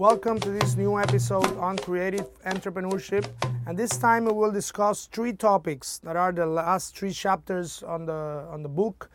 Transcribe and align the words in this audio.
Welcome 0.00 0.40
to 0.40 0.48
this 0.48 0.76
new 0.78 0.98
episode 0.98 1.58
on 1.58 1.76
creative 1.76 2.26
entrepreneurship. 2.44 3.28
And 3.66 3.76
this 3.78 3.98
time 3.98 4.24
we 4.24 4.32
will 4.32 4.50
discuss 4.50 5.04
three 5.04 5.34
topics 5.34 5.98
that 5.98 6.16
are 6.16 6.32
the 6.32 6.46
last 6.46 6.96
three 6.96 7.12
chapters 7.12 7.82
on 7.82 8.06
the 8.06 8.46
on 8.50 8.62
the 8.62 8.68
book. 8.70 9.10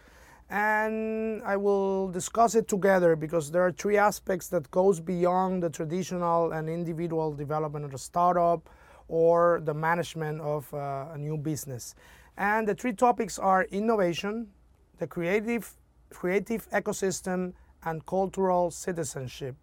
And 0.48 1.42
I 1.42 1.58
will 1.58 2.10
discuss 2.10 2.54
it 2.54 2.68
together 2.68 3.16
because 3.16 3.50
there 3.50 3.64
are 3.66 3.72
three 3.72 3.98
aspects 3.98 4.48
that 4.50 4.70
goes 4.70 5.00
beyond 5.00 5.64
the 5.64 5.72
traditional 5.72 6.52
and 6.52 6.70
individual 6.70 7.34
development 7.34 7.84
of 7.84 7.96
a 7.96 7.98
startup 7.98 8.70
or 9.08 9.62
the 9.66 9.74
management 9.74 10.40
of 10.40 10.72
uh, 10.72 11.08
a 11.16 11.18
new 11.18 11.36
business. 11.36 11.96
And 12.38 12.68
the 12.68 12.76
three 12.76 12.94
topics 12.94 13.40
are 13.40 13.64
innovation, 13.72 14.52
the 15.00 15.08
creative 15.08 15.68
creative 16.12 16.70
ecosystem, 16.70 17.54
and 17.82 18.06
cultural 18.06 18.70
citizenship. 18.70 19.56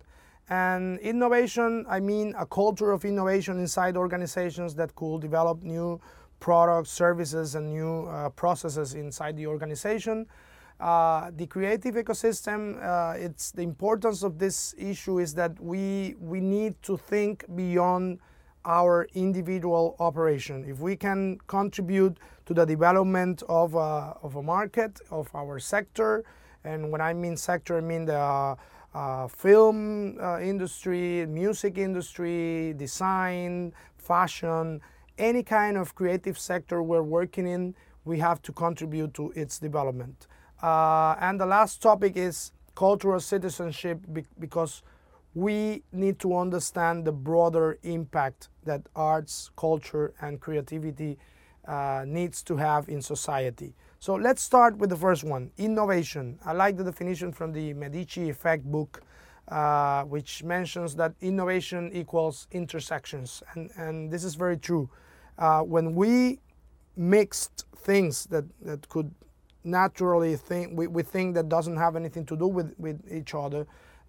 And 0.52 0.98
innovation, 0.98 1.86
I 1.88 1.98
mean 1.98 2.34
a 2.36 2.44
culture 2.44 2.92
of 2.92 3.06
innovation 3.06 3.58
inside 3.58 3.96
organizations 3.96 4.74
that 4.74 4.94
could 4.94 5.22
develop 5.22 5.62
new 5.62 5.98
products, 6.40 6.90
services, 6.90 7.54
and 7.54 7.70
new 7.70 8.04
uh, 8.04 8.28
processes 8.28 8.92
inside 8.92 9.38
the 9.38 9.46
organization. 9.46 10.26
Uh, 10.78 11.30
the 11.34 11.46
creative 11.46 11.94
ecosystem, 11.94 12.76
uh, 12.84 13.14
it's 13.16 13.50
the 13.52 13.62
importance 13.62 14.22
of 14.22 14.38
this 14.38 14.74
issue 14.76 15.20
is 15.20 15.32
that 15.32 15.58
we 15.58 16.16
we 16.20 16.38
need 16.40 16.74
to 16.82 16.98
think 16.98 17.46
beyond 17.54 18.18
our 18.66 19.08
individual 19.14 19.96
operation. 20.00 20.66
If 20.68 20.80
we 20.80 20.96
can 20.96 21.38
contribute 21.46 22.18
to 22.44 22.52
the 22.52 22.66
development 22.66 23.42
of 23.48 23.74
a, 23.74 24.18
of 24.22 24.36
a 24.36 24.42
market, 24.42 25.00
of 25.10 25.34
our 25.34 25.58
sector, 25.58 26.24
and 26.62 26.92
when 26.92 27.00
I 27.00 27.14
mean 27.14 27.38
sector, 27.38 27.78
I 27.78 27.80
mean 27.80 28.04
the 28.04 28.56
uh, 28.94 29.26
film 29.28 30.18
uh, 30.20 30.40
industry, 30.40 31.26
music 31.26 31.78
industry, 31.78 32.74
design, 32.76 33.72
fashion, 33.96 34.80
any 35.18 35.42
kind 35.42 35.76
of 35.76 35.94
creative 35.94 36.38
sector 36.38 36.82
we're 36.82 37.02
working 37.02 37.46
in, 37.46 37.74
we 38.04 38.18
have 38.18 38.42
to 38.42 38.52
contribute 38.52 39.14
to 39.14 39.30
its 39.32 39.58
development. 39.58 40.26
Uh, 40.62 41.16
and 41.20 41.40
the 41.40 41.46
last 41.46 41.82
topic 41.82 42.16
is 42.16 42.52
cultural 42.74 43.20
citizenship 43.20 44.00
because 44.38 44.82
we 45.34 45.82
need 45.92 46.18
to 46.18 46.36
understand 46.36 47.04
the 47.04 47.12
broader 47.12 47.78
impact 47.82 48.48
that 48.64 48.82
arts, 48.94 49.50
culture, 49.56 50.12
and 50.20 50.40
creativity 50.40 51.18
uh, 51.66 52.04
needs 52.06 52.42
to 52.42 52.56
have 52.56 52.88
in 52.88 53.00
society. 53.00 53.74
So 54.02 54.16
let's 54.16 54.42
start 54.42 54.78
with 54.78 54.90
the 54.90 54.96
first 54.96 55.22
one 55.22 55.52
innovation. 55.58 56.36
I 56.44 56.54
like 56.54 56.76
the 56.76 56.82
definition 56.82 57.30
from 57.30 57.52
the 57.52 57.72
Medici 57.72 58.28
Effect 58.30 58.64
book, 58.64 59.00
uh, 59.46 60.02
which 60.02 60.42
mentions 60.42 60.96
that 60.96 61.14
innovation 61.20 61.88
equals 61.94 62.48
intersections. 62.50 63.44
And, 63.54 63.70
and 63.76 64.10
this 64.10 64.24
is 64.24 64.34
very 64.34 64.56
true. 64.56 64.90
Uh, 65.38 65.60
when 65.60 65.94
we 65.94 66.40
mixed 66.96 67.64
things 67.76 68.26
that, 68.26 68.44
that 68.62 68.88
could 68.88 69.08
naturally 69.62 70.34
think, 70.34 70.76
we, 70.76 70.88
we 70.88 71.04
think 71.04 71.36
that 71.36 71.48
doesn't 71.48 71.76
have 71.76 71.94
anything 71.94 72.26
to 72.26 72.36
do 72.36 72.48
with, 72.48 72.74
with 72.78 73.00
each 73.08 73.36
other, 73.36 73.68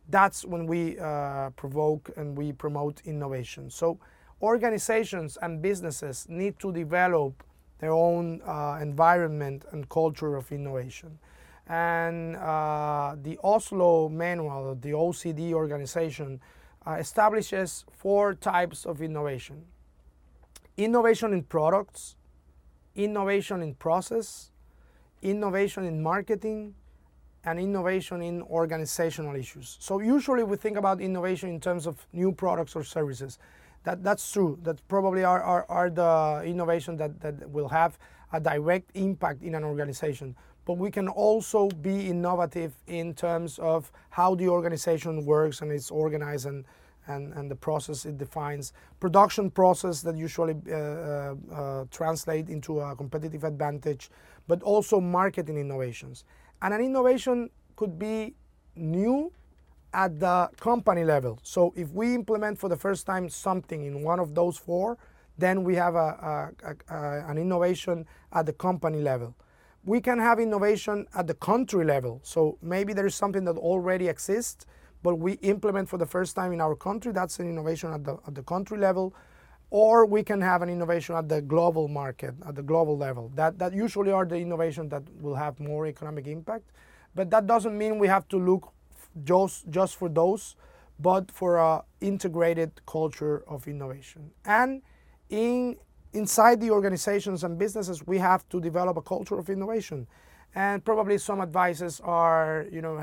that's 0.09 0.43
when 0.43 0.65
we 0.65 0.97
uh, 0.97 1.51
provoke 1.51 2.09
and 2.17 2.35
we 2.35 2.51
promote 2.51 2.99
innovation. 3.05 3.69
So 3.69 3.99
organizations 4.41 5.37
and 5.39 5.61
businesses 5.61 6.25
need 6.27 6.57
to 6.61 6.71
develop 6.71 7.43
their 7.83 7.91
own 7.91 8.41
uh, 8.47 8.79
environment 8.81 9.65
and 9.71 9.89
culture 9.89 10.37
of 10.37 10.49
innovation. 10.53 11.19
And 11.67 12.37
uh, 12.37 13.17
the 13.21 13.37
Oslo 13.43 14.07
Manual, 14.07 14.75
the 14.79 14.91
OECD 14.91 15.51
organization, 15.51 16.39
uh, 16.87 16.91
establishes 16.91 17.83
four 17.91 18.35
types 18.35 18.85
of 18.85 19.01
innovation 19.01 19.65
innovation 20.77 21.33
in 21.33 21.43
products, 21.43 22.15
innovation 22.95 23.61
in 23.61 23.75
process, 23.75 24.49
innovation 25.21 25.83
in 25.83 26.01
marketing, 26.01 26.73
and 27.45 27.59
innovation 27.59 28.21
in 28.21 28.41
organizational 28.43 29.35
issues. 29.35 29.77
So, 29.79 29.99
usually 29.99 30.43
we 30.43 30.55
think 30.55 30.77
about 30.77 31.01
innovation 31.01 31.49
in 31.49 31.59
terms 31.59 31.85
of 31.85 32.07
new 32.13 32.31
products 32.31 32.75
or 32.75 32.83
services. 32.83 33.37
That, 33.83 34.03
that's 34.03 34.31
true. 34.31 34.57
That 34.63 34.85
probably 34.87 35.23
are, 35.23 35.41
are, 35.41 35.65
are 35.69 35.89
the 35.89 36.43
innovation 36.45 36.97
that, 36.97 37.19
that 37.21 37.49
will 37.49 37.69
have 37.69 37.97
a 38.31 38.39
direct 38.39 38.91
impact 38.95 39.43
in 39.43 39.55
an 39.55 39.63
organization. 39.63 40.35
But 40.65 40.77
we 40.77 40.89
can 40.91 41.09
also 41.09 41.67
be 41.69 42.07
innovative 42.07 42.73
in 42.87 43.13
terms 43.13 43.59
of 43.59 43.91
how 44.09 44.35
the 44.35 44.47
organization 44.47 45.25
works 45.25 45.61
and 45.61 45.71
it's 45.71 45.91
organized 45.91 46.45
and, 46.45 46.65
and, 47.07 47.33
and 47.33 47.51
the 47.51 47.55
process 47.55 48.05
it 48.05 48.17
defines. 48.17 48.71
Production 49.01 49.51
process 49.51 50.01
that 50.01 50.15
usually 50.15 50.55
uh, 50.71 50.73
uh, 50.73 51.35
uh, 51.51 51.85
translate 51.91 52.47
into 52.49 52.79
a 52.79 52.95
competitive 52.95 53.43
advantage, 53.43 54.09
but 54.47 54.63
also 54.63 55.01
marketing 55.01 55.57
innovations. 55.57 56.23
And 56.61 56.73
an 56.73 56.81
innovation 56.81 57.49
could 57.75 57.99
be 57.99 58.33
new 58.77 59.33
at 59.93 60.19
the 60.19 60.49
company 60.59 61.03
level. 61.03 61.39
So 61.43 61.73
if 61.75 61.91
we 61.91 62.15
implement 62.15 62.57
for 62.59 62.69
the 62.69 62.77
first 62.77 63.05
time 63.05 63.29
something 63.29 63.85
in 63.85 64.03
one 64.03 64.19
of 64.19 64.33
those 64.35 64.57
four, 64.57 64.97
then 65.37 65.63
we 65.63 65.75
have 65.75 65.95
a, 65.95 66.51
a, 66.67 66.93
a, 66.93 67.29
an 67.29 67.37
innovation 67.37 68.05
at 68.33 68.45
the 68.45 68.53
company 68.53 69.01
level. 69.01 69.35
We 69.85 69.99
can 69.99 70.19
have 70.19 70.39
innovation 70.39 71.07
at 71.13 71.27
the 71.27 71.33
country 71.33 71.85
level. 71.85 72.21
So 72.23 72.57
maybe 72.61 72.93
there 72.93 73.05
is 73.05 73.15
something 73.15 73.43
that 73.45 73.57
already 73.57 74.07
exists, 74.07 74.65
but 75.01 75.15
we 75.15 75.33
implement 75.41 75.89
for 75.89 75.97
the 75.97 76.05
first 76.05 76.35
time 76.35 76.53
in 76.53 76.61
our 76.61 76.75
country. 76.75 77.11
That's 77.11 77.39
an 77.39 77.49
innovation 77.49 77.91
at 77.93 78.03
the, 78.03 78.17
at 78.25 78.35
the 78.35 78.43
country 78.43 78.77
level. 78.77 79.13
Or 79.69 80.05
we 80.05 80.23
can 80.23 80.39
have 80.39 80.61
an 80.61 80.69
innovation 80.69 81.15
at 81.15 81.27
the 81.27 81.41
global 81.41 81.87
market, 81.87 82.35
at 82.47 82.55
the 82.55 82.61
global 82.61 82.95
level. 82.97 83.31
That, 83.35 83.57
that 83.59 83.73
usually 83.73 84.11
are 84.11 84.25
the 84.25 84.37
innovations 84.37 84.91
that 84.91 85.03
will 85.19 85.35
have 85.35 85.59
more 85.59 85.87
economic 85.87 86.27
impact. 86.27 86.71
But 87.15 87.29
that 87.31 87.47
doesn't 87.47 87.77
mean 87.77 87.99
we 87.99 88.07
have 88.07 88.27
to 88.29 88.37
look 88.37 88.72
just, 89.23 89.69
just 89.69 89.95
for 89.95 90.09
those, 90.09 90.55
but 90.99 91.31
for 91.31 91.57
a 91.57 91.83
integrated 92.01 92.71
culture 92.85 93.43
of 93.47 93.67
innovation. 93.67 94.31
And 94.45 94.81
in, 95.29 95.77
inside 96.13 96.61
the 96.61 96.71
organizations 96.71 97.43
and 97.43 97.57
businesses, 97.57 98.05
we 98.05 98.17
have 98.19 98.47
to 98.49 98.61
develop 98.61 98.97
a 98.97 99.01
culture 99.01 99.37
of 99.37 99.49
innovation. 99.49 100.07
And 100.55 100.85
probably 100.85 101.17
some 101.17 101.41
advices 101.41 101.99
are, 102.03 102.67
you 102.71 102.81
know, 102.81 102.97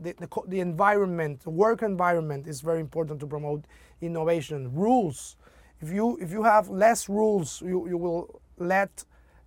the, 0.00 0.14
the, 0.18 0.28
the 0.48 0.60
environment, 0.60 1.40
the 1.40 1.50
work 1.50 1.82
environment 1.82 2.46
is 2.46 2.60
very 2.60 2.80
important 2.80 3.20
to 3.20 3.26
promote 3.26 3.64
innovation. 4.02 4.70
Rules. 4.74 5.36
If 5.80 5.90
you, 5.90 6.18
if 6.20 6.30
you 6.30 6.42
have 6.42 6.68
less 6.68 7.08
rules, 7.08 7.62
you, 7.62 7.88
you 7.88 7.96
will 7.96 8.42
let 8.58 9.04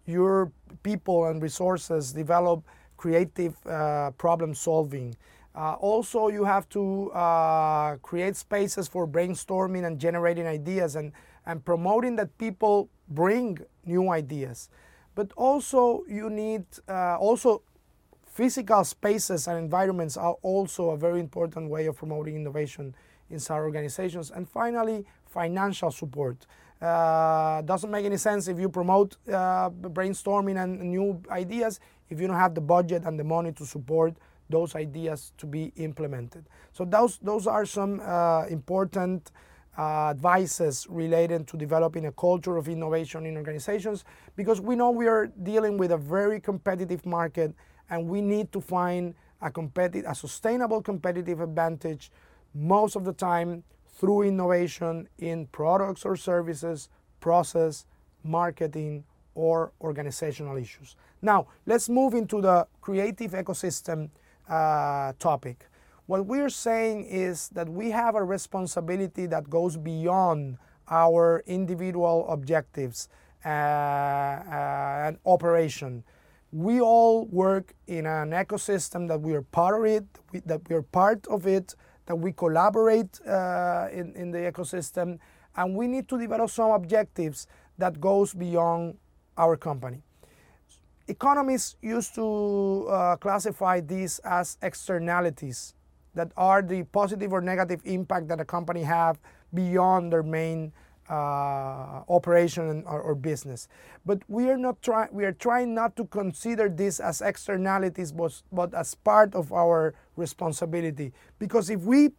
your 0.07 0.51
people 0.81 1.27
and 1.27 1.41
resources 1.41 2.11
develop 2.11 2.63
creative 2.97 3.55
uh, 3.67 4.11
problem 4.17 4.55
solving. 4.55 5.15
Uh, 5.55 5.73
also, 5.73 6.29
you 6.29 6.43
have 6.43 6.67
to 6.69 7.11
uh, 7.11 7.95
create 7.97 8.35
spaces 8.35 8.87
for 8.87 9.07
brainstorming 9.07 9.85
and 9.85 9.99
generating 9.99 10.47
ideas 10.47 10.95
and, 10.95 11.11
and 11.45 11.63
promoting 11.63 12.15
that 12.15 12.35
people 12.37 12.89
bring 13.09 13.59
new 13.85 14.09
ideas. 14.09 14.69
But 15.13 15.31
also, 15.35 16.03
you 16.07 16.29
need 16.29 16.65
uh, 16.89 17.17
also 17.17 17.61
physical 18.25 18.83
spaces 18.83 19.47
and 19.47 19.59
environments 19.59 20.17
are 20.17 20.35
also 20.41 20.89
a 20.89 20.97
very 20.97 21.19
important 21.19 21.69
way 21.69 21.85
of 21.85 21.97
promoting 21.97 22.35
innovation 22.35 22.95
inside 23.29 23.59
organizations. 23.59 24.31
And 24.31 24.49
finally, 24.49 25.05
financial 25.27 25.91
support. 25.91 26.47
Uh, 26.81 27.61
doesn't 27.61 27.91
make 27.91 28.05
any 28.05 28.17
sense 28.17 28.47
if 28.47 28.59
you 28.59 28.67
promote 28.67 29.15
uh, 29.31 29.69
brainstorming 29.69 30.61
and 30.61 30.81
new 30.81 31.21
ideas 31.29 31.79
if 32.09 32.19
you 32.19 32.27
don't 32.27 32.35
have 32.35 32.53
the 32.53 32.61
budget 32.61 33.03
and 33.05 33.17
the 33.17 33.23
money 33.23 33.53
to 33.53 33.65
support 33.65 34.13
those 34.49 34.75
ideas 34.75 35.31
to 35.37 35.45
be 35.45 35.71
implemented. 35.75 36.45
So 36.71 36.85
those, 36.85 37.17
those 37.19 37.47
are 37.47 37.65
some 37.65 37.99
uh, 37.99 38.45
important 38.45 39.31
uh, 39.77 40.09
advices 40.09 40.85
related 40.89 41.47
to 41.47 41.57
developing 41.57 42.05
a 42.05 42.11
culture 42.11 42.57
of 42.57 42.67
innovation 42.67 43.25
in 43.25 43.37
organizations 43.37 44.03
because 44.35 44.61
we 44.61 44.75
know 44.75 44.91
we 44.91 45.07
are 45.07 45.27
dealing 45.41 45.77
with 45.77 45.91
a 45.91 45.97
very 45.97 46.39
competitive 46.39 47.05
market 47.05 47.55
and 47.89 48.07
we 48.07 48.21
need 48.21 48.51
to 48.51 48.61
find 48.61 49.15
a, 49.41 49.49
competitive, 49.49 50.09
a 50.09 50.15
sustainable 50.15 50.81
competitive 50.81 51.41
advantage 51.41 52.11
most 52.53 52.95
of 52.95 53.03
the 53.03 53.13
time 53.13 53.63
through 53.87 54.23
innovation 54.23 55.07
in 55.19 55.47
products 55.47 56.05
or 56.05 56.15
services, 56.15 56.89
process, 57.19 57.85
marketing, 58.23 59.03
or 59.35 59.71
organizational 59.81 60.57
issues. 60.57 60.95
Now, 61.21 61.47
let's 61.65 61.89
move 61.89 62.13
into 62.13 62.41
the 62.41 62.67
creative 62.81 63.31
ecosystem 63.31 64.09
uh, 64.49 65.13
topic. 65.19 65.67
What 66.05 66.25
we're 66.25 66.49
saying 66.49 67.05
is 67.05 67.49
that 67.49 67.69
we 67.69 67.91
have 67.91 68.15
a 68.15 68.23
responsibility 68.23 69.25
that 69.27 69.49
goes 69.49 69.77
beyond 69.77 70.57
our 70.89 71.43
individual 71.47 72.27
objectives 72.27 73.07
uh, 73.45 73.49
uh, 73.49 75.03
and 75.07 75.17
operation. 75.25 76.03
We 76.51 76.81
all 76.81 77.25
work 77.25 77.73
in 77.87 78.05
an 78.05 78.31
ecosystem 78.31 79.07
that 79.07 79.21
we 79.21 79.33
are 79.33 79.41
part 79.41 79.79
of 79.79 79.85
it, 79.85 80.05
that 80.45 80.61
we 80.69 80.75
are 80.75 80.81
part 80.81 81.25
of 81.27 81.47
it, 81.47 81.73
that 82.05 82.15
we 82.15 82.33
collaborate 82.33 83.19
uh, 83.25 83.87
in, 83.91 84.13
in 84.15 84.31
the 84.31 84.39
ecosystem, 84.39 85.19
and 85.55 85.75
we 85.75 85.87
need 85.87 86.07
to 86.09 86.19
develop 86.19 86.49
some 86.49 86.71
objectives 86.71 87.47
that 87.77 87.99
goes 87.99 88.33
beyond 88.33 88.97
our 89.37 89.55
company. 89.55 90.03
Economists 91.07 91.75
used 91.81 92.15
to 92.15 92.87
uh, 92.89 93.15
classify 93.17 93.81
these 93.81 94.19
as 94.19 94.57
externalities 94.61 95.73
that 96.15 96.31
are 96.37 96.61
the 96.61 96.83
positive 96.83 97.33
or 97.33 97.41
negative 97.41 97.81
impact 97.83 98.27
that 98.29 98.39
a 98.39 98.45
company 98.45 98.83
have 98.83 99.19
beyond 99.53 100.13
their 100.13 100.23
main 100.23 100.71
uh, 101.09 102.03
operation 102.07 102.83
or, 102.85 103.01
or, 103.01 103.15
business. 103.15 103.67
But 104.05 104.21
we 104.29 104.49
are 104.49 104.57
not 104.57 104.81
trying. 104.81 105.09
We 105.11 105.25
are 105.25 105.33
trying 105.33 105.75
not 105.75 105.97
to 105.97 106.05
consider 106.05 106.69
this 106.69 107.01
as 107.01 107.21
externalities, 107.21 108.13
but, 108.13 108.41
but 108.53 108.73
as 108.73 108.95
part 108.95 109.35
of 109.35 109.51
our 109.51 109.95
responsibility. 110.15 111.11
Because 111.39 111.69
if 111.69 111.81
we 111.81 112.11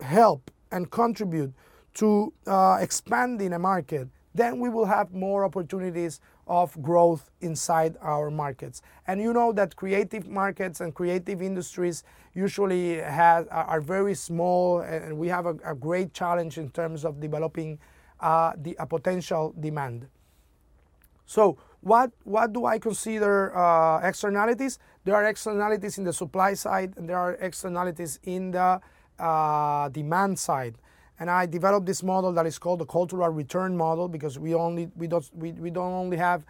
help 0.00 0.50
and 0.70 0.88
contribute 0.90 1.52
to 1.94 2.32
uh, 2.46 2.78
expanding 2.80 3.52
a 3.52 3.58
market, 3.58 4.08
then 4.32 4.60
we 4.60 4.68
will 4.68 4.86
have 4.86 5.12
more 5.12 5.44
opportunities 5.44 6.20
of 6.50 6.82
growth 6.82 7.30
inside 7.40 7.96
our 8.02 8.28
markets. 8.28 8.82
And 9.06 9.22
you 9.22 9.32
know 9.32 9.52
that 9.52 9.76
creative 9.76 10.28
markets 10.28 10.80
and 10.80 10.92
creative 10.92 11.40
industries 11.40 12.02
usually 12.34 12.96
have, 12.96 13.46
are 13.52 13.80
very 13.80 14.16
small, 14.16 14.80
and 14.80 15.16
we 15.16 15.28
have 15.28 15.46
a, 15.46 15.54
a 15.64 15.76
great 15.76 16.12
challenge 16.12 16.58
in 16.58 16.68
terms 16.70 17.04
of 17.04 17.20
developing 17.20 17.78
uh, 18.18 18.52
the, 18.60 18.76
a 18.80 18.84
potential 18.84 19.54
demand. 19.60 20.08
So 21.24 21.56
what, 21.82 22.10
what 22.24 22.52
do 22.52 22.66
I 22.66 22.80
consider 22.80 23.56
uh, 23.56 24.00
externalities? 24.02 24.80
There 25.04 25.14
are 25.14 25.26
externalities 25.26 25.98
in 25.98 26.04
the 26.04 26.12
supply 26.12 26.54
side 26.54 26.94
and 26.96 27.08
there 27.08 27.16
are 27.16 27.34
externalities 27.34 28.18
in 28.24 28.50
the 28.50 28.80
uh, 29.20 29.88
demand 29.90 30.36
side. 30.36 30.74
And 31.20 31.30
I 31.30 31.46
developed 31.46 31.86
this 31.86 32.02
model 32.02 32.32
that 32.32 32.46
is 32.46 32.58
called 32.58 32.80
the 32.80 32.86
cultural 32.86 33.28
return 33.28 33.76
model 33.76 34.08
because 34.08 34.38
we 34.38 34.54
only 34.54 34.90
we 34.96 35.06
don't 35.06 35.28
we, 35.34 35.52
we 35.52 35.70
don't 35.70 35.92
only 35.92 36.16
have 36.16 36.44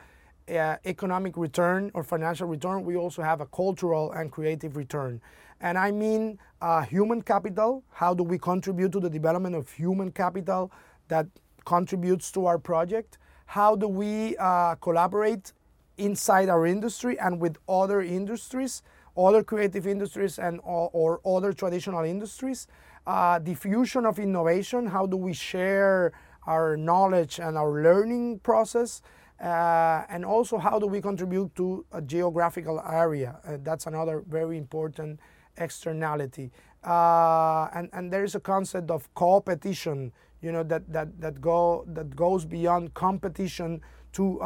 uh, 0.48 0.76
economic 0.84 1.36
return 1.36 1.90
or 1.94 2.02
financial 2.02 2.46
return, 2.48 2.84
we 2.84 2.96
also 2.96 3.22
have 3.22 3.40
a 3.40 3.46
cultural 3.46 4.12
and 4.12 4.30
creative 4.30 4.76
return. 4.76 5.20
And 5.60 5.76
I 5.76 5.90
mean 5.90 6.38
uh, 6.60 6.82
human 6.82 7.22
capital. 7.22 7.82
How 7.90 8.14
do 8.14 8.22
we 8.22 8.38
contribute 8.38 8.92
to 8.92 9.00
the 9.00 9.10
development 9.10 9.54
of 9.54 9.70
human 9.70 10.10
capital 10.10 10.70
that 11.08 11.26
contributes 11.64 12.30
to 12.32 12.46
our 12.46 12.58
project? 12.58 13.18
How 13.46 13.76
do 13.76 13.88
we 13.88 14.36
uh, 14.38 14.76
collaborate 14.76 15.52
inside 15.98 16.48
our 16.48 16.66
industry 16.66 17.18
and 17.18 17.40
with 17.40 17.58
other 17.68 18.00
industries, 18.00 18.82
other 19.16 19.42
creative 19.42 19.86
industries 19.86 20.38
and 20.38 20.60
or, 20.62 20.90
or 20.92 21.20
other 21.26 21.52
traditional 21.52 22.04
industries? 22.04 22.66
Uh, 23.06 23.38
diffusion 23.38 24.06
of 24.06 24.18
innovation. 24.18 24.86
How 24.86 25.06
do 25.06 25.16
we 25.16 25.32
share 25.32 26.12
our 26.46 26.76
knowledge 26.76 27.38
and 27.38 27.56
our 27.56 27.82
learning 27.82 28.40
process? 28.40 29.02
Uh, 29.42 30.04
and 30.10 30.24
also 30.24 30.58
how 30.58 30.78
do 30.78 30.86
we 30.86 31.00
contribute 31.00 31.54
to 31.56 31.84
a 31.92 32.02
geographical 32.02 32.80
area? 32.80 33.36
Uh, 33.46 33.56
that's 33.62 33.86
another 33.86 34.22
very 34.28 34.58
important 34.58 35.18
externality. 35.56 36.50
Uh, 36.84 37.68
and, 37.74 37.88
and 37.92 38.12
there 38.12 38.24
is 38.24 38.34
a 38.34 38.40
concept 38.40 38.90
of 38.90 39.12
competition 39.14 40.12
you 40.42 40.52
know 40.52 40.62
that 40.62 40.90
that 40.90 41.20
that 41.20 41.38
go 41.40 41.84
that 41.86 42.16
goes 42.16 42.46
beyond 42.46 42.94
competition 42.94 43.78
to 44.12 44.40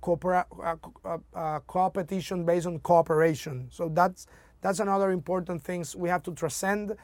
corpora- 0.00 0.46
uh, 0.62 0.76
uh, 1.04 1.18
uh, 1.34 1.60
competition 1.60 2.44
based 2.44 2.66
on 2.66 2.78
cooperation. 2.80 3.68
So 3.70 3.88
that's 3.88 4.26
that's 4.60 4.80
another 4.80 5.10
important 5.10 5.62
things 5.62 5.94
we 5.94 6.08
have 6.08 6.22
to 6.24 6.32
transcend 6.32 6.96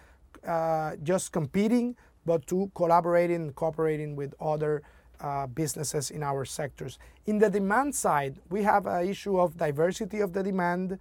uh, 0.46 0.96
just 1.02 1.32
competing, 1.32 1.96
but 2.26 2.46
to 2.46 2.70
collaborating 2.74 3.36
and 3.36 3.54
cooperating 3.54 4.16
with 4.16 4.34
other 4.40 4.82
uh, 5.20 5.46
businesses 5.46 6.10
in 6.10 6.22
our 6.22 6.44
sectors. 6.44 6.98
In 7.26 7.38
the 7.38 7.48
demand 7.48 7.94
side, 7.94 8.38
we 8.50 8.62
have 8.62 8.86
an 8.86 9.08
issue 9.08 9.38
of 9.38 9.56
diversity 9.56 10.20
of 10.20 10.32
the 10.32 10.42
demand. 10.42 10.98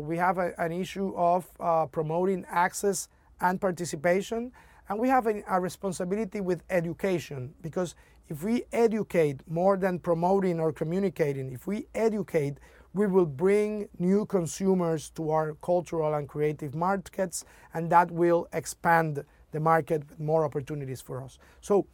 we 0.00 0.16
have 0.16 0.38
a, 0.38 0.52
an 0.58 0.72
issue 0.72 1.14
of 1.16 1.46
promoting 1.92 2.44
access 2.50 3.08
and 3.40 3.60
participation 3.60 4.52
and 4.90 4.98
we 4.98 5.08
have 5.08 5.26
a, 5.28 5.42
a, 5.48 5.60
responsibility 5.60 6.40
with 6.40 6.62
education 6.68 7.54
because 7.62 7.94
if 8.28 8.42
we 8.42 8.64
educate 8.72 9.40
more 9.48 9.76
than 9.76 10.00
promoting 10.00 10.58
or 10.58 10.72
communicating, 10.72 11.52
if 11.52 11.66
we 11.66 11.86
educate, 11.94 12.58
we 12.92 13.06
will 13.06 13.26
bring 13.26 13.88
new 13.98 14.26
consumers 14.26 15.10
to 15.10 15.30
our 15.30 15.54
cultural 15.62 16.14
and 16.14 16.28
creative 16.28 16.74
markets, 16.74 17.44
and 17.72 17.90
that 17.90 18.10
will 18.10 18.48
expand 18.52 19.24
the 19.52 19.60
market 19.60 20.08
with 20.08 20.20
more 20.20 20.44
opportunities 20.44 21.00
for 21.00 21.22
us. 21.22 21.38
So 21.60 21.86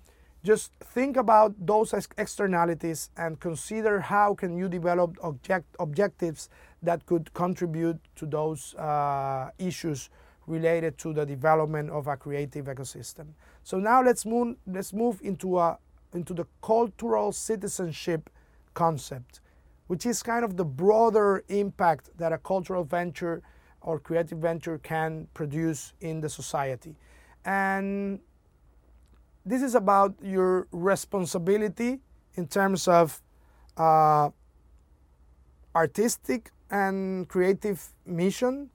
just 0.43 0.72
think 0.81 1.16
about 1.16 1.54
those 1.66 1.93
externalities 2.16 3.10
and 3.16 3.40
consider 3.40 4.00
how 4.00 4.34
can 4.34 4.56
you 4.56 4.69
develop 4.69 5.16
object, 5.22 5.66
objectives 5.81 6.48
that 6.82 7.04
could 7.06 7.32
contribute 7.34 7.98
to 8.14 8.26
those 8.26 8.75
uh, 8.75 9.50
issues 9.58 10.08
related 10.46 10.96
to 10.98 11.12
the 11.12 11.26
development 11.26 11.90
of 11.90 12.06
a 12.06 12.16
creative 12.16 12.66
ecosystem. 12.66 13.26
So 13.64 13.78
now 13.78 14.02
let's 14.02 14.25
move, 14.25 14.56
let's 14.66 14.93
move 14.93 15.20
into, 15.22 15.58
a, 15.58 15.78
into 16.14 16.32
the 16.32 16.46
cultural 16.62 17.32
citizenship 17.32 18.31
concept, 18.75 19.40
which 19.87 20.06
is 20.06 20.23
kind 20.23 20.44
of 20.44 20.56
the 20.56 20.65
broader 20.65 21.44
impact 21.49 22.11
that 22.19 22.33
a 22.33 22.38
cultural 22.38 22.85
venture 22.85 23.43
or 23.81 23.99
creative 23.99 24.38
venture 24.38 24.79
can 24.79 25.29
produce 25.33 25.93
in 26.00 26.21
the 26.21 26.29
society. 26.29 26.97
And 27.44 28.21
this 29.44 29.62
is 29.62 29.77
about 29.77 30.15
your 30.21 30.67
responsibility 30.73 32.00
in 32.35 32.49
terms 32.49 32.88
of 32.88 33.23
uh, 33.77 34.31
artistic 35.75 36.50
and 36.71 37.29
creative 37.29 37.93
mission, 38.05 38.71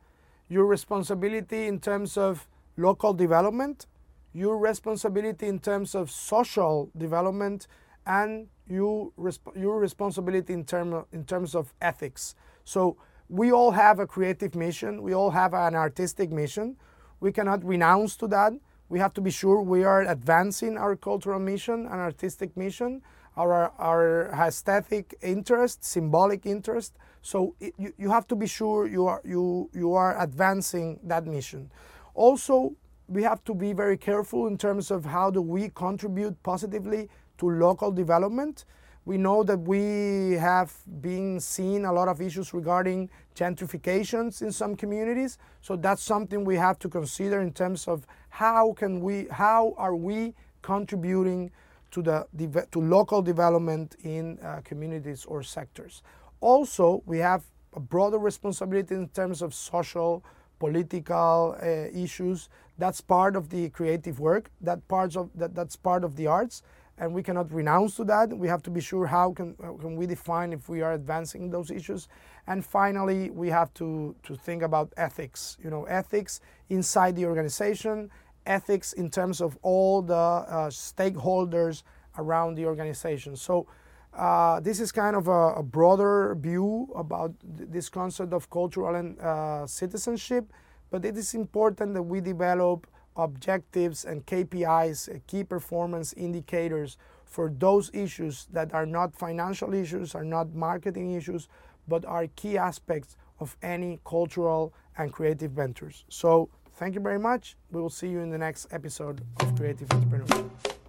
your 0.47 0.65
responsibility 0.65 1.67
in 1.67 1.79
terms 1.79 2.17
of 2.17 2.47
local 2.77 3.13
development, 3.13 3.87
your 4.33 4.57
responsibility 4.57 5.47
in 5.47 5.59
terms 5.59 5.93
of 5.93 6.09
social 6.09 6.89
development, 6.97 7.67
and 8.05 8.47
you 8.67 9.13
resp- 9.17 9.55
your 9.55 9.79
responsibility 9.79 10.53
in, 10.53 10.65
term, 10.65 11.05
in 11.11 11.25
terms 11.25 11.55
of 11.55 11.73
ethics. 11.81 12.35
So 12.63 12.97
we 13.29 13.51
all 13.51 13.71
have 13.71 13.99
a 13.99 14.07
creative 14.07 14.55
mission, 14.55 15.01
we 15.01 15.13
all 15.13 15.31
have 15.31 15.53
an 15.53 15.75
artistic 15.75 16.31
mission. 16.31 16.77
We 17.19 17.31
cannot 17.31 17.63
renounce 17.63 18.17
to 18.17 18.27
that. 18.29 18.53
We 18.89 18.99
have 18.99 19.13
to 19.13 19.21
be 19.21 19.29
sure 19.31 19.61
we 19.61 19.83
are 19.83 20.01
advancing 20.01 20.77
our 20.77 20.95
cultural 20.95 21.39
mission 21.39 21.85
and 21.85 21.93
artistic 21.93 22.57
mission, 22.57 23.01
our, 23.37 23.71
our 23.77 24.31
aesthetic 24.33 25.15
interest, 25.21 25.85
symbolic 25.85 26.45
interest, 26.45 26.97
so 27.21 27.55
it, 27.59 27.73
you, 27.77 27.93
you 27.97 28.09
have 28.09 28.27
to 28.27 28.35
be 28.35 28.47
sure 28.47 28.87
you 28.87 29.05
are, 29.05 29.21
you, 29.23 29.69
you 29.73 29.93
are 29.93 30.21
advancing 30.21 30.99
that 31.03 31.25
mission. 31.25 31.71
Also, 32.15 32.75
we 33.07 33.23
have 33.23 33.43
to 33.45 33.53
be 33.53 33.73
very 33.73 33.97
careful 33.97 34.47
in 34.47 34.57
terms 34.57 34.89
of 34.91 35.05
how 35.05 35.29
do 35.29 35.41
we 35.41 35.69
contribute 35.69 36.41
positively 36.43 37.09
to 37.41 37.49
local 37.49 37.91
development. 37.91 38.65
We 39.03 39.17
know 39.17 39.43
that 39.43 39.57
we 39.57 40.33
have 40.33 40.71
been 41.01 41.39
seeing 41.39 41.85
a 41.85 41.91
lot 41.91 42.07
of 42.07 42.21
issues 42.21 42.53
regarding 42.53 43.09
gentrifications 43.35 44.41
in 44.41 44.51
some 44.51 44.75
communities. 44.75 45.39
So 45.61 45.75
that's 45.75 46.03
something 46.03 46.45
we 46.45 46.55
have 46.55 46.77
to 46.79 46.89
consider 46.89 47.41
in 47.41 47.51
terms 47.51 47.87
of 47.87 48.05
how 48.29 48.73
can 48.73 49.01
we, 49.01 49.27
how 49.31 49.73
are 49.77 49.95
we 49.95 50.35
contributing 50.61 51.51
to 51.91 52.01
the 52.01 52.27
to 52.71 52.79
local 52.79 53.21
development 53.21 53.95
in 54.03 54.39
uh, 54.39 54.61
communities 54.63 55.25
or 55.25 55.43
sectors. 55.43 56.03
Also, 56.39 57.03
we 57.05 57.17
have 57.17 57.43
a 57.73 57.79
broader 57.79 58.17
responsibility 58.17 58.95
in 58.95 59.09
terms 59.09 59.41
of 59.41 59.53
social, 59.53 60.23
political 60.59 61.57
uh, 61.61 61.65
issues. 61.93 62.49
That's 62.77 63.01
part 63.01 63.35
of 63.35 63.49
the 63.49 63.69
creative 63.69 64.19
work. 64.19 64.51
That 64.61 64.87
parts 64.87 65.15
of 65.15 65.29
that, 65.35 65.53
that's 65.53 65.75
part 65.75 66.03
of 66.03 66.15
the 66.15 66.27
arts, 66.27 66.63
and 66.97 67.13
we 67.13 67.23
cannot 67.23 67.51
renounce 67.51 67.95
to 67.95 68.03
that. 68.05 68.37
We 68.37 68.47
have 68.47 68.61
to 68.63 68.69
be 68.69 68.81
sure 68.81 69.07
how 69.07 69.33
can 69.33 69.55
how 69.61 69.77
can 69.77 69.95
we 69.95 70.05
define 70.05 70.53
if 70.53 70.69
we 70.69 70.81
are 70.81 70.93
advancing 70.93 71.49
those 71.49 71.71
issues. 71.71 72.07
And 72.47 72.65
finally, 72.65 73.29
we 73.29 73.49
have 73.49 73.73
to 73.75 74.15
to 74.23 74.35
think 74.35 74.61
about 74.63 74.93
ethics. 74.97 75.57
You 75.63 75.69
know, 75.69 75.85
ethics 75.85 76.41
inside 76.69 77.15
the 77.15 77.25
organization, 77.25 78.09
ethics 78.45 78.93
in 78.93 79.09
terms 79.09 79.41
of 79.41 79.57
all 79.61 80.01
the 80.01 80.13
uh, 80.15 80.69
stakeholders 80.69 81.83
around 82.17 82.55
the 82.55 82.65
organization. 82.65 83.35
So 83.35 83.67
uh, 84.13 84.59
this 84.59 84.79
is 84.79 84.91
kind 84.91 85.15
of 85.15 85.27
a, 85.27 85.53
a 85.55 85.63
broader 85.63 86.35
view 86.35 86.91
about 86.95 87.31
th 87.57 87.69
this 87.71 87.89
concept 87.89 88.33
of 88.33 88.49
cultural 88.49 88.95
and 88.95 89.17
uh, 89.19 89.65
citizenship, 89.65 90.43
but 90.91 91.05
it 91.05 91.17
is 91.17 91.33
important 91.33 91.93
that 91.93 92.03
we 92.03 92.19
develop 92.21 92.87
objectives 93.15 94.05
and 94.05 94.25
KPIs, 94.25 95.09
uh, 95.09 95.19
key 95.27 95.43
performance 95.43 96.13
indicators 96.13 96.97
for 97.25 97.49
those 97.49 97.89
issues 97.93 98.47
that 98.51 98.73
are 98.73 98.85
not 98.85 99.15
financial 99.15 99.73
issues, 99.73 100.15
are 100.15 100.23
not 100.23 100.53
marketing 100.53 101.13
issues, 101.13 101.47
but 101.87 102.05
are 102.05 102.27
key 102.35 102.57
aspects 102.57 103.15
of 103.39 103.55
any 103.61 103.99
cultural 104.05 104.73
and 104.97 105.11
creative 105.11 105.51
ventures. 105.51 106.05
So 106.09 106.49
thank 106.75 106.95
you 106.95 107.01
very 107.01 107.19
much. 107.19 107.55
We 107.71 107.81
will 107.81 107.89
see 107.89 108.07
you 108.07 108.19
in 108.19 108.29
the 108.29 108.37
next 108.37 108.67
episode 108.71 109.21
of 109.39 109.55
Creative 109.55 109.87
Entrepreneurship. 109.87 110.80